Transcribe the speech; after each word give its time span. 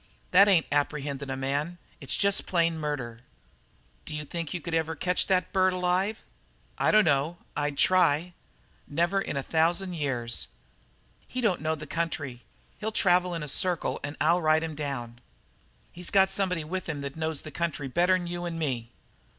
That 0.31 0.47
ain't 0.47 0.65
apprehendin' 0.71 1.29
a 1.31 1.37
man. 1.37 1.77
It's 1.99 2.17
jest 2.17 2.47
plain 2.47 2.75
murder." 2.79 3.19
"D'you 4.07 4.25
think 4.25 4.51
you 4.51 4.59
could 4.59 4.73
ever 4.73 4.95
catch 4.95 5.27
that 5.27 5.53
bird 5.53 5.73
alive?" 5.73 6.23
"Dunno, 6.79 7.37
I'd 7.55 7.77
try." 7.77 8.33
"Never 8.87 9.21
in 9.21 9.37
a 9.37 9.43
thousand 9.43 9.93
years." 9.93 10.47
"He 11.27 11.39
don't 11.39 11.61
know 11.61 11.75
the 11.75 11.85
country. 11.85 12.41
He'll 12.79 12.91
travel 12.91 13.35
in 13.35 13.43
a 13.43 13.47
circle 13.47 13.99
and 14.03 14.17
I'll 14.19 14.41
ride 14.41 14.63
him 14.63 14.73
down." 14.73 15.21
"He's 15.91 16.09
got 16.09 16.31
somebody 16.31 16.63
with 16.63 16.89
him 16.89 17.01
that 17.01 17.15
knows 17.15 17.43
the 17.43 17.51
country 17.51 17.87
better'n 17.87 18.25
you 18.25 18.43
or 18.47 18.49
me." 18.49 18.89